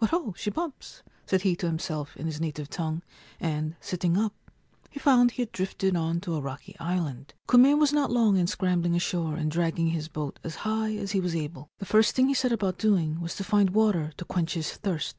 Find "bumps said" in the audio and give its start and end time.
0.50-1.40